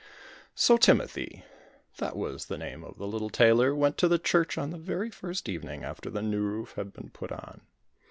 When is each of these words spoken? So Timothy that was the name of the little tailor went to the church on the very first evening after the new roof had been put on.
So 0.55 0.77
Timothy 0.77 1.45
that 1.99 2.15
was 2.15 2.47
the 2.47 2.57
name 2.57 2.83
of 2.83 2.97
the 2.97 3.05
little 3.07 3.29
tailor 3.29 3.75
went 3.75 3.99
to 3.99 4.07
the 4.07 4.17
church 4.17 4.57
on 4.57 4.71
the 4.71 4.79
very 4.79 5.11
first 5.11 5.47
evening 5.47 5.83
after 5.83 6.09
the 6.09 6.23
new 6.23 6.41
roof 6.41 6.73
had 6.73 6.91
been 6.91 7.11
put 7.11 7.31
on. 7.31 7.61